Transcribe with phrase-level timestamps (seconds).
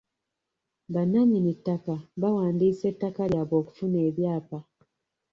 [0.93, 4.59] Bannannyini ttaka bawandiisa ettaka lyabwe okufuna ebyapa.